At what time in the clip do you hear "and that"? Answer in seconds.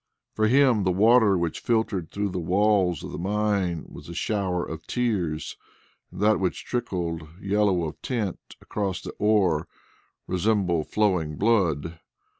6.11-6.39